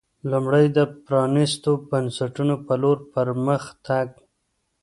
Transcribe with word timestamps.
لومړی 0.31 0.65
د 0.77 0.79
پرانېستو 1.05 1.71
بنسټونو 1.89 2.55
په 2.65 2.73
لور 2.81 2.97
پر 3.13 3.27
مخ 3.45 3.63
تګ 3.85 4.07